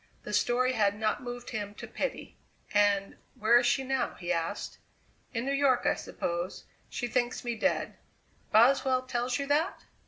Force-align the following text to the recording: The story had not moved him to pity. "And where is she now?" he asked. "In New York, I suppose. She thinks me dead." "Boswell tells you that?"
The 0.23 0.33
story 0.33 0.73
had 0.73 0.99
not 0.99 1.21
moved 1.21 1.51
him 1.51 1.75
to 1.75 1.85
pity. 1.85 2.35
"And 2.73 3.17
where 3.35 3.59
is 3.59 3.67
she 3.67 3.83
now?" 3.83 4.15
he 4.15 4.33
asked. 4.33 4.79
"In 5.31 5.45
New 5.45 5.51
York, 5.51 5.85
I 5.85 5.93
suppose. 5.93 6.63
She 6.89 7.07
thinks 7.07 7.43
me 7.45 7.53
dead." 7.53 7.93
"Boswell 8.51 9.03
tells 9.03 9.37
you 9.37 9.45
that?" 9.45 9.83